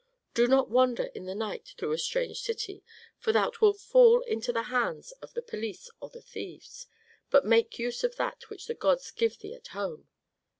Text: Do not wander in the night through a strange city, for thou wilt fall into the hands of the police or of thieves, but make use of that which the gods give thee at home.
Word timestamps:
Do 0.33 0.47
not 0.47 0.67
wander 0.71 1.11
in 1.13 1.27
the 1.27 1.35
night 1.35 1.75
through 1.77 1.91
a 1.91 1.97
strange 1.99 2.41
city, 2.41 2.83
for 3.19 3.31
thou 3.31 3.51
wilt 3.61 3.79
fall 3.79 4.21
into 4.21 4.51
the 4.51 4.63
hands 4.63 5.11
of 5.21 5.35
the 5.35 5.43
police 5.43 5.91
or 5.99 6.09
of 6.11 6.25
thieves, 6.25 6.87
but 7.29 7.45
make 7.45 7.77
use 7.77 8.03
of 8.03 8.15
that 8.15 8.49
which 8.49 8.65
the 8.65 8.73
gods 8.73 9.11
give 9.11 9.37
thee 9.37 9.53
at 9.53 9.67
home. 9.67 10.07